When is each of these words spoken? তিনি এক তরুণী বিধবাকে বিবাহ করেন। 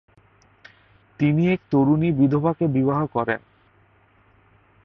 তিনি 1.19 1.43
এক 1.53 1.59
তরুণী 1.71 2.09
বিধবাকে 2.11 2.65
বিবাহ 2.67 2.99
করেন। 3.07 3.41